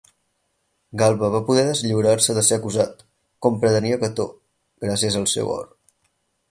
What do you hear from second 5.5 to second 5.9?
or.